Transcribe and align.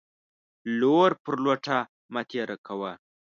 لور 0.79 1.11
پر 1.23 1.33
لوټه 1.43 1.77
مه 2.13 2.21
تيره 2.29 2.57
کوه. 2.67 2.91